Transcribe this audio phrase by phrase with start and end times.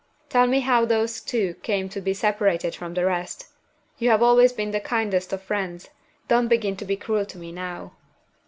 [0.29, 3.45] "Tell me how those two came to be separated from the rest.
[3.99, 5.91] You have always been the kindest of friends
[6.27, 7.91] don't begin to be cruel to me now!"